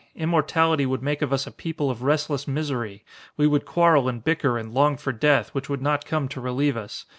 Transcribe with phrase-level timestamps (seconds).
[0.15, 3.03] Immortality would make of us a people of restless misery.
[3.37, 6.75] We would quarrel and bicker and long for death, which would not come to relieve
[6.75, 7.05] us.